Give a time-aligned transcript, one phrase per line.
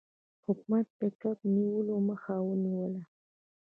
[0.45, 3.01] حکومت د کب نیولو مخه ونیوله.